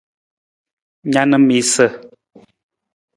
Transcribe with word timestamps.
Na 1.13 1.21
na 1.29 1.37
miisa. 1.47 1.85